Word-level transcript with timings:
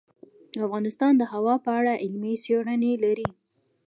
افغانستان 0.65 1.13
د 1.17 1.23
هوا 1.33 1.55
په 1.65 1.69
اړه 1.79 1.93
علمي 2.03 2.33
څېړنې 2.43 2.93
لري. 3.03 3.29